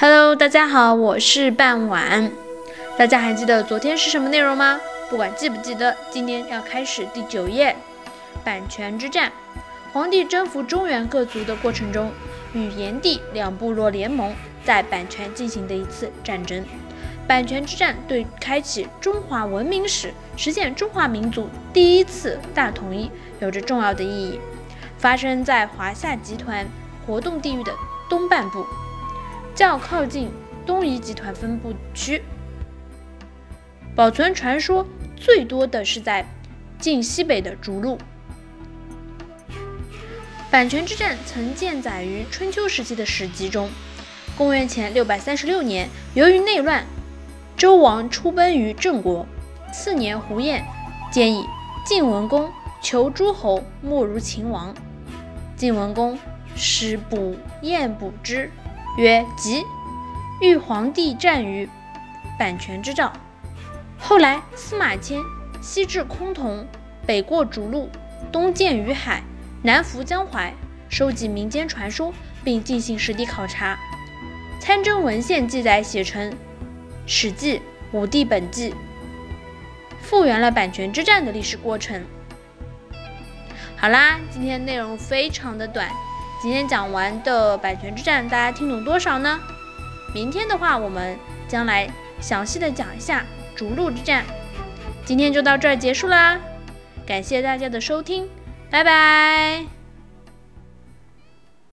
[0.00, 2.30] Hello，大家好，我是半晚。
[2.96, 4.78] 大家还记得昨天是什么内容吗？
[5.10, 7.74] 不管记不记得，今天要开始第九页。
[8.46, 9.32] 阪泉之战，
[9.92, 12.12] 黄帝征服中原各族的过程中，
[12.52, 14.32] 与炎帝两部落联盟
[14.62, 16.64] 在阪泉进行的一次战争。
[17.28, 23.10] 阪泉之战对开启中华文明史、实现中华民族第一次大统一
[23.40, 24.38] 有着重要的意义。
[24.96, 26.64] 发生在华夏集团
[27.04, 27.72] 活动地域的
[28.08, 28.64] 东半部。
[29.58, 30.30] 较靠近
[30.64, 32.22] 东夷集团分布区，
[33.92, 36.24] 保存传说最多的是在
[36.78, 37.98] 晋西北的逐鹿。
[40.48, 43.68] 阪泉之战曾记载于春秋时期的史籍中。
[44.36, 46.86] 公元前六百三十六年，由于内乱，
[47.56, 49.26] 周王出奔于郑国。
[49.74, 50.64] 次年，胡彦
[51.10, 51.44] 建议
[51.84, 52.48] 晋文公
[52.80, 54.72] 求诸侯莫如秦王。
[55.56, 56.16] 晋文公
[56.54, 58.48] 使卜彦卜之。
[58.98, 59.64] 曰：吉，
[60.40, 61.68] 欲皇帝战于
[62.36, 63.12] 阪泉之兆。
[63.96, 65.22] 后来司马迁
[65.62, 66.64] 西至崆峒，
[67.06, 67.88] 北过逐鹿，
[68.32, 69.22] 东见于海，
[69.62, 70.52] 南服江淮，
[70.88, 73.78] 收集民间传说，并进行实地考察，
[74.58, 76.32] 参征文献记载写成
[77.06, 77.58] 《史记·
[77.92, 78.70] 武帝本纪》，
[80.02, 82.04] 复原了阪泉之战的历史过程。
[83.76, 85.88] 好啦，今天内容非常的短。
[86.40, 89.40] 今天讲完的版权之战，大家听懂多少呢？
[90.14, 91.88] 明天的话，我们将来
[92.20, 93.24] 详细的讲一下
[93.56, 94.24] 逐鹿之战。
[95.04, 96.38] 今天就到这儿结束啦，
[97.06, 98.28] 感谢大家的收听，
[98.70, 99.77] 拜拜。